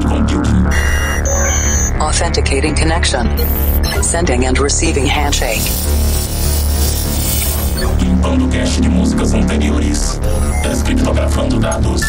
cloud 0.00 0.28
computing. 0.28 0.66
Authenticating 2.00 2.74
connection. 2.74 3.26
Sending 4.02 4.46
and 4.46 4.58
receiving 4.58 5.06
handshake. 5.06 5.62
Limpando 8.00 8.48
cache 8.48 8.80
de 8.80 8.88
músicas 8.88 9.34
anteriores. 9.34 10.20
Descriptografando 10.62 11.58
dados. 11.58 12.02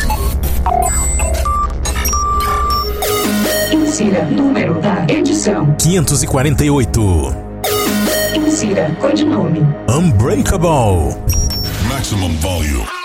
Insira 3.71 4.25
número 4.25 4.79
da 4.81 5.05
edição. 5.07 5.75
548. 5.77 7.35
Insira 8.35 8.95
codinome. 8.99 9.61
Unbreakable. 9.89 11.15
Maximum 11.87 12.35
volume. 12.37 12.98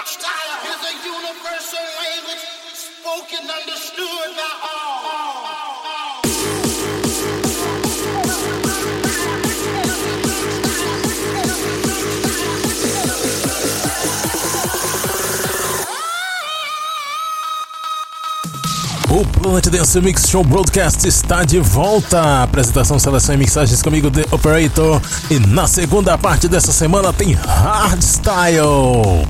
Planet 19.44 19.68
Dance 19.68 20.00
Mix 20.00 20.26
Show 20.30 20.42
Broadcast 20.42 21.06
está 21.06 21.44
de 21.44 21.60
volta. 21.60 22.42
Apresentação, 22.44 22.98
seleção 22.98 23.34
e 23.34 23.38
mixagens 23.38 23.82
comigo, 23.82 24.10
The 24.10 24.24
Operator. 24.30 25.02
E 25.30 25.38
na 25.38 25.68
segunda 25.68 26.16
parte 26.16 26.48
dessa 26.48 26.72
semana 26.72 27.12
tem 27.12 27.34
Hardstyle. 27.34 29.28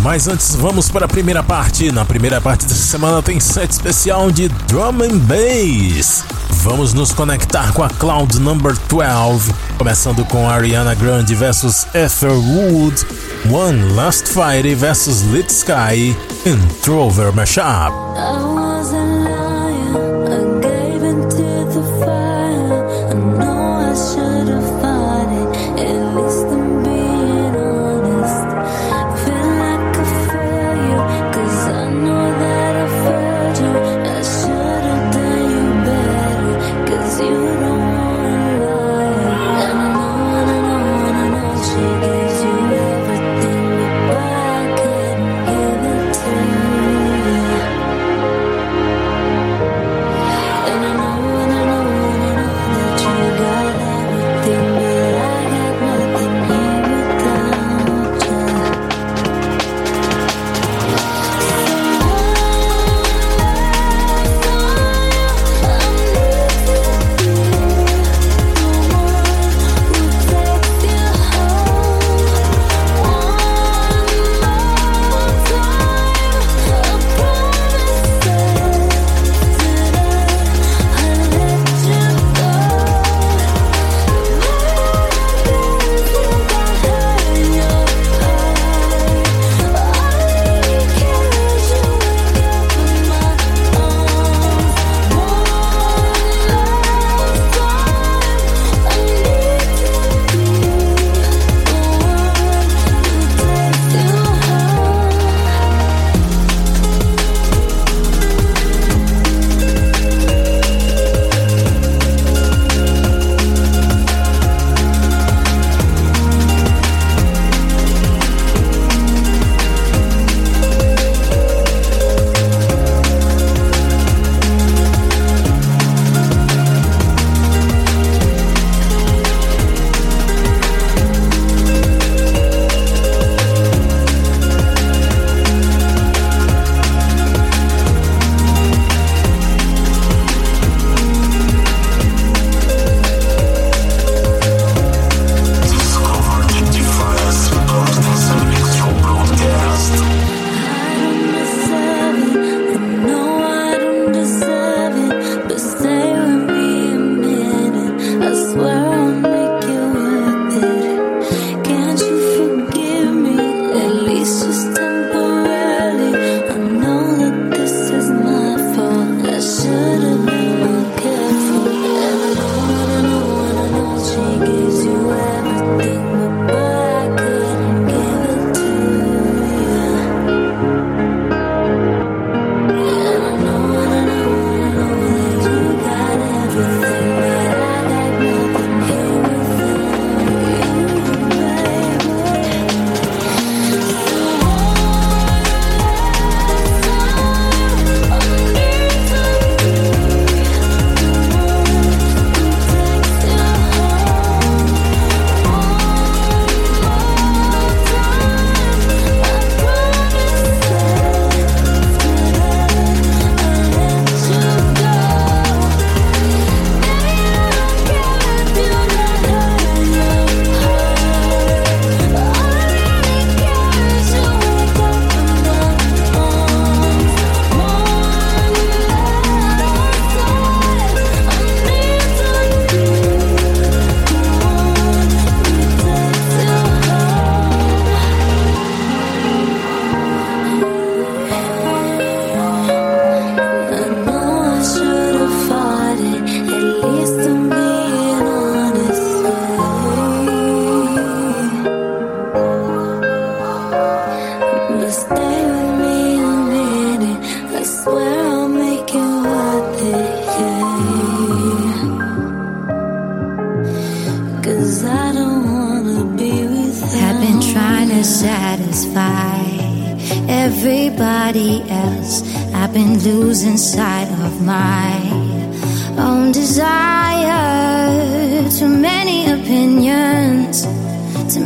Mas 0.00 0.28
antes, 0.28 0.54
vamos 0.54 0.88
para 0.90 1.06
a 1.06 1.08
primeira 1.08 1.42
parte. 1.42 1.90
Na 1.90 2.04
primeira 2.04 2.40
parte 2.40 2.66
dessa 2.66 2.86
semana 2.86 3.20
tem 3.20 3.40
set 3.40 3.72
especial 3.72 4.30
de 4.30 4.48
Drum 4.68 5.02
and 5.02 5.18
Bass. 5.18 6.22
Vamos 6.62 6.94
nos 6.94 7.10
conectar 7.10 7.72
com 7.72 7.82
a 7.82 7.88
Cloud 7.88 8.38
Number 8.38 8.76
12, 8.88 9.52
começando 9.76 10.24
com 10.26 10.48
Ariana 10.48 10.94
Grande 10.94 11.34
versus 11.34 11.86
Etherwood, 11.94 13.04
One 13.48 13.96
Last 13.96 14.28
Fight 14.28 14.66
versus 14.76 15.24
Lit 15.32 15.50
Sky 15.50 16.14
e 16.44 16.56
Trover 16.82 17.32
Mashup. 17.32 17.92
Oh. 18.16 18.59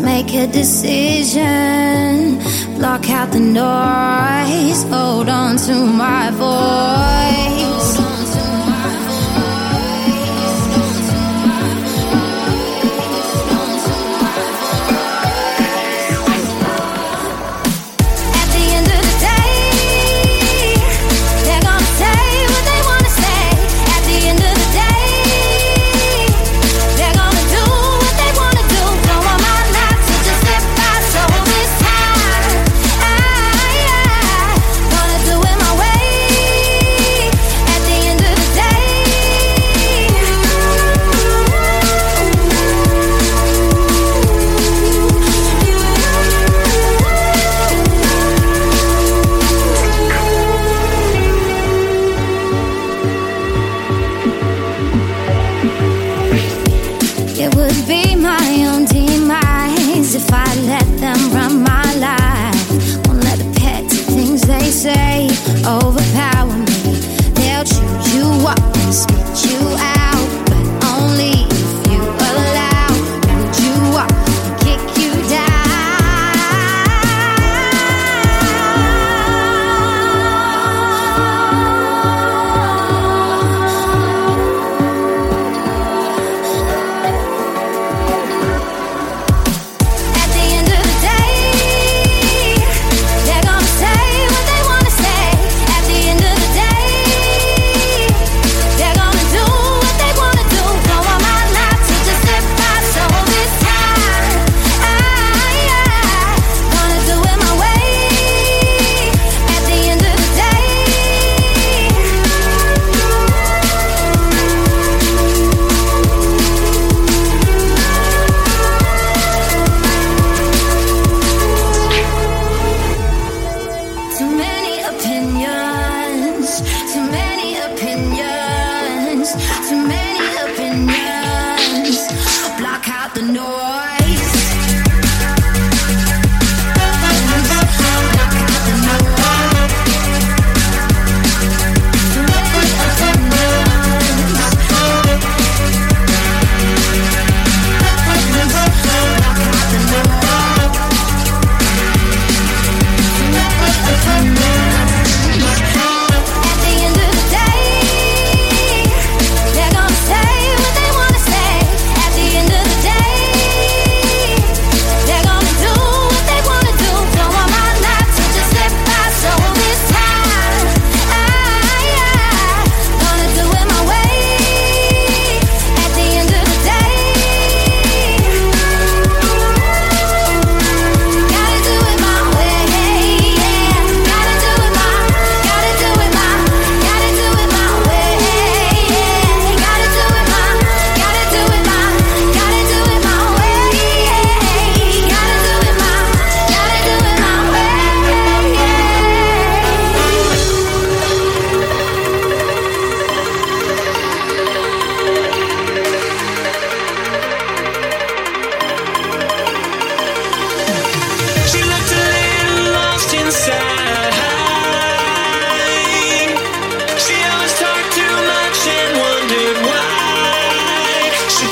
make 0.05 0.35
a 0.35 0.47
decision. 0.47 1.45
Block 2.77 3.09
out 3.11 3.33
the 3.33 3.41
noise, 3.41 4.85
hold 4.85 5.29
on 5.29 5.57
to 5.57 5.75
my 5.87 6.31
voice. 6.31 7.25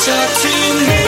Talk 0.05 0.31
to 0.43 0.49
me. 0.49 1.02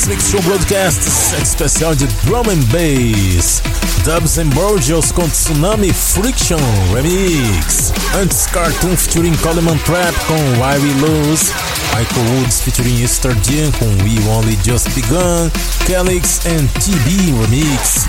Do 0.00 0.06
Planet 0.06 0.06
Dance 0.06 0.08
Mix 0.08 0.30
Show 0.30 0.40
Broadcast, 0.42 1.02
set 1.02 1.42
especial 1.42 1.94
de 1.94 2.06
Drum 2.24 2.48
and 2.48 2.62
Bass. 2.70 3.62
Dubs 4.04 4.38
and 4.38 4.48
Borgios 4.50 5.12
com 5.12 5.28
Tsunami 5.28 5.92
Friction 5.92 6.58
Remix. 6.92 7.92
Antes 8.20 8.46
Cartoon 8.46 8.96
featuring 8.96 9.36
Coleman 9.38 9.78
Trap 9.78 10.14
com 10.26 10.36
Why 10.58 10.78
We 10.78 10.92
Lose. 11.00 11.52
Michael 11.92 12.24
Woods 12.32 12.62
featuring 12.62 13.02
Easter 13.02 13.34
Jean 13.42 13.70
com 13.72 13.88
We 14.02 14.16
Only 14.30 14.56
Just 14.64 14.88
Begun. 14.94 15.50
Calix 15.86 16.40
and 16.46 16.68
TB 16.80 17.32
Remix. 17.42 18.06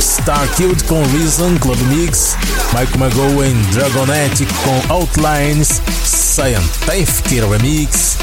Star 0.00 0.46
Killed 0.56 0.82
com 0.84 1.02
Reason 1.12 1.58
Club 1.58 1.78
Mix. 1.88 2.36
Michael 2.72 2.98
Mago 2.98 3.42
and 3.42 3.60
Dragonetic 3.72 4.48
com 4.64 5.00
Outlines. 5.00 5.82
Scientific 6.04 7.42
Remix. 7.42 8.15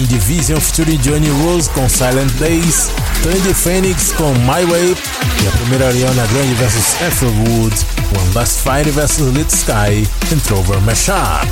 Indivision 0.00 0.58
featuring 0.58 0.98
Johnny 0.98 1.28
Rose 1.28 1.68
com 1.70 1.86
Silent 1.86 2.32
Days, 2.38 2.90
Tandy 3.22 3.52
Phoenix 3.52 4.12
com 4.12 4.32
My 4.32 4.64
Way 4.64 4.96
e 5.42 5.46
a 5.46 5.50
primeira 5.50 5.88
Ariana 5.88 6.26
Grande 6.28 6.54
vs 6.54 7.02
Afrowood, 7.06 7.74
One 8.18 8.34
Last 8.34 8.62
Fight 8.62 8.90
vs 8.90 9.18
Lit 9.18 9.50
Sky, 9.52 10.08
and 10.32 10.38
Trover 10.38 10.80
Mashup. 10.80 11.46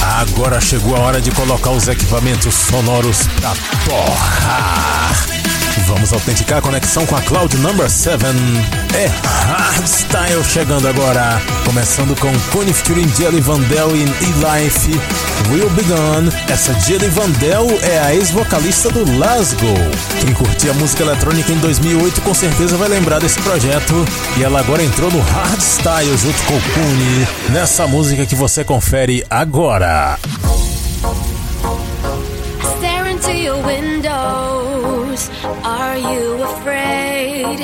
Agora 0.00 0.58
chegou 0.58 0.96
a 0.96 1.00
hora 1.00 1.20
de 1.20 1.30
colocar 1.32 1.70
os 1.70 1.86
equipamentos 1.86 2.54
sonoros 2.54 3.26
pra 3.40 3.52
torrar. 3.84 5.41
Vamos 5.80 6.12
autenticar 6.12 6.58
a 6.58 6.62
conexão 6.62 7.06
com 7.06 7.16
a 7.16 7.22
Cloud 7.22 7.56
Number 7.58 7.88
7. 7.90 8.24
É 8.94 9.06
Hardstyle 9.06 10.44
chegando 10.44 10.86
agora. 10.88 11.40
Começando 11.64 12.18
com 12.18 12.32
Cone 12.50 12.72
featuring 12.72 13.08
Jelly 13.16 13.40
Vandel 13.40 13.96
e 13.96 14.02
E-Life. 14.02 14.90
Will 15.50 15.70
Be 15.70 15.82
Gone. 15.82 16.30
Essa 16.48 16.72
Jelly 16.80 17.08
Vandel 17.08 17.66
é 17.82 17.98
a 18.00 18.14
ex-vocalista 18.14 18.90
do 18.90 19.18
Lasgo. 19.18 19.66
Quem 20.20 20.34
curtia 20.34 20.72
música 20.74 21.02
eletrônica 21.02 21.50
em 21.50 21.58
2008 21.58 22.20
com 22.22 22.34
certeza 22.34 22.76
vai 22.76 22.88
lembrar 22.88 23.20
desse 23.20 23.40
projeto. 23.40 24.04
E 24.36 24.44
ela 24.44 24.60
agora 24.60 24.82
entrou 24.82 25.10
no 25.10 25.20
Hardstyle 25.20 26.16
junto 26.18 26.42
com 26.44 26.54
o. 26.54 27.52
Nessa 27.52 27.86
música 27.86 28.26
que 28.26 28.34
você 28.34 28.64
confere 28.64 29.24
agora. 29.30 30.18
Are 35.64 35.96
you 35.96 36.42
afraid 36.42 37.58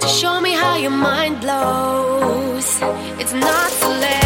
to 0.00 0.06
show 0.06 0.42
me 0.42 0.52
how 0.52 0.76
your 0.76 0.90
mind 0.90 1.40
blows? 1.40 2.78
It's 3.18 3.32
not 3.32 3.70
too 3.80 3.88
late. 3.88 4.19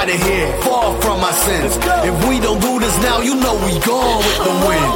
Out 0.00 0.08
of 0.08 0.22
here, 0.22 0.48
far 0.62 0.98
from 1.02 1.20
our 1.20 1.32
sins. 1.32 1.76
If 2.08 2.16
we 2.26 2.40
don't 2.40 2.60
do 2.60 2.80
this 2.80 2.96
now, 3.02 3.20
you 3.20 3.34
know 3.34 3.54
we 3.66 3.78
gone 3.84 4.16
with 4.16 4.40
the 4.48 4.54
wind. 4.64 4.92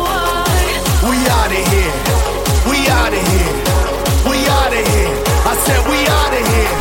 We 1.05 1.17
out 1.29 1.53
of 1.53 1.65
here, 1.73 1.93
we 2.71 2.79
out 2.89 3.13
of 3.13 3.25
here, 3.33 3.53
we 4.31 4.37
out 4.49 4.73
of 4.73 4.85
here. 4.95 5.13
I 5.45 5.55
said 5.65 5.81
we 5.91 5.99
out 6.09 6.33
of 6.33 6.45
here. 6.53 6.73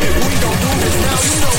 If 0.00 0.14
we 0.24 0.32
don't 0.40 0.58
do 0.64 0.72
this 0.80 0.96
now, 1.04 1.18
you 1.28 1.40
know 1.44 1.49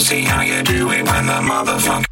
see 0.00 0.20
how 0.22 0.42
you 0.42 0.62
do 0.62 0.90
it 0.90 1.04
when 1.04 1.26
the 1.26 1.32
motherfucking 1.32 2.07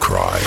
cry. 0.00 0.38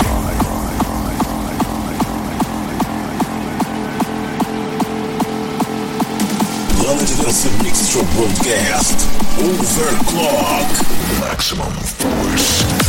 Planet 6.78 7.08
Dance 7.18 7.62
Mix 7.62 7.88
Show 7.88 8.04
Broadcast. 8.14 9.08
Overclock. 9.38 11.20
Maximum 11.20 11.72
force. 11.72 12.81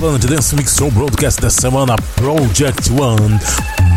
De 0.00 0.28
Dance 0.28 0.56
Mix 0.56 0.76
Show 0.76 0.90
Broadcast 0.90 1.42
da 1.42 1.50
semana 1.50 1.94
Project 2.16 2.90
One 2.90 3.38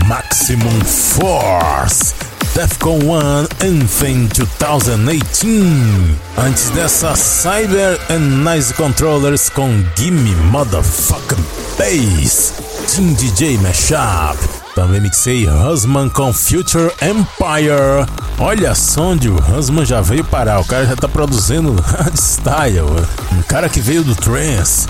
Maximum 0.06 0.82
Force. 0.82 2.14
Defcon 2.54 3.00
1 3.06 3.48
Anthem 3.66 4.28
2018. 4.28 6.20
Antes 6.38 6.70
dessa, 6.72 7.16
Cyber 7.16 7.98
and 8.10 8.44
Nice 8.44 8.74
Controllers 8.74 9.50
com 9.50 9.82
Gimme 9.96 10.36
Motherfucking 10.52 11.42
Bass. 11.78 12.54
Team 12.94 13.14
DJ 13.14 13.58
Mashup. 13.60 14.38
Também 14.76 15.00
mixei 15.00 15.48
Husman 15.48 16.10
com 16.10 16.34
Future 16.34 16.92
Empire. 17.02 18.06
Olha 18.40 18.76
só 18.76 19.04
onde 19.04 19.30
o 19.30 19.36
Husman 19.36 19.86
já 19.86 20.02
veio 20.02 20.26
parar. 20.26 20.60
O 20.60 20.66
cara 20.66 20.86
já 20.86 20.98
tá 20.98 21.08
produzindo 21.08 21.74
hardstyle. 21.82 23.08
Um 23.32 23.42
cara 23.44 23.70
que 23.70 23.80
veio 23.80 24.04
do 24.04 24.14
trance. 24.16 24.86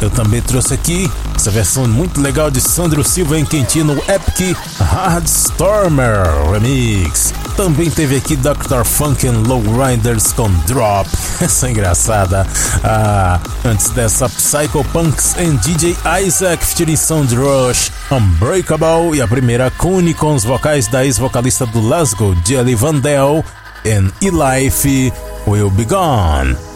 Eu, 0.00 0.10
também 0.10 0.40
trouxe 0.40 0.74
aqui 0.74 1.10
essa 1.34 1.50
versão 1.50 1.86
muito 1.86 2.20
legal 2.20 2.50
de 2.50 2.60
Sandro 2.60 3.04
Silva 3.04 3.38
em 3.38 3.44
Quintino 3.44 3.94
Epic 4.08 4.56
Hardstormer 4.78 6.50
Remix. 6.50 7.32
Também 7.56 7.90
teve 7.90 8.16
aqui 8.16 8.36
Dr. 8.36 8.84
Funk 8.84 9.26
and 9.26 9.42
Lowriders 9.46 10.32
com 10.32 10.50
Drop. 10.66 11.08
Essa 11.40 11.68
é 11.68 11.70
engraçada. 11.70 12.46
Ah, 12.82 13.38
antes 13.64 13.90
dessa, 13.90 14.28
Psycho 14.28 14.84
Punks 14.92 15.36
and 15.38 15.56
DJ 15.56 15.96
Isaac 16.24 16.64
featuring 16.64 16.96
Sound 16.96 17.34
Rush, 17.34 17.92
Unbreakable 18.10 19.16
e 19.16 19.22
a 19.22 19.28
primeira 19.28 19.70
Kuni 19.70 20.14
com 20.14 20.34
os 20.34 20.44
vocais 20.44 20.88
da 20.88 21.04
ex-vocalista 21.04 21.66
do 21.66 21.80
Lasgo, 21.80 22.36
Jelly 22.44 22.74
Vandel, 22.74 23.44
and 23.86 24.10
E-Life 24.20 25.12
Will 25.46 25.70
Be 25.70 25.84
Gone. 25.84 26.69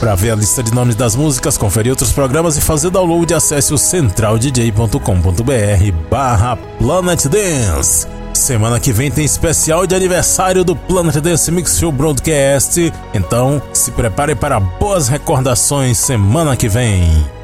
Para 0.00 0.14
ver 0.14 0.30
a 0.30 0.36
lista 0.36 0.62
de 0.62 0.72
nomes 0.72 0.94
das 0.94 1.16
músicas, 1.16 1.58
conferir 1.58 1.90
outros 1.90 2.12
programas 2.12 2.56
e 2.56 2.60
fazer 2.60 2.88
download, 2.88 3.34
acesse 3.34 3.74
o 3.74 3.78
centraldj.com.br 3.78 5.92
barra 6.08 6.56
Planet 6.78 7.26
Dance. 7.26 8.06
Semana 8.32 8.78
que 8.78 8.92
vem 8.92 9.10
tem 9.10 9.24
especial 9.24 9.88
de 9.88 9.96
aniversário 9.96 10.62
do 10.62 10.76
Planet 10.76 11.16
Dance 11.16 11.50
Mix 11.50 11.78
Show 11.78 11.90
Broadcast. 11.90 12.92
Então, 13.12 13.60
se 13.72 13.90
prepare 13.90 14.36
para 14.36 14.60
boas 14.60 15.08
recordações 15.08 15.98
semana 15.98 16.56
que 16.56 16.68
vem. 16.68 17.37